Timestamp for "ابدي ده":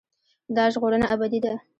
1.13-1.53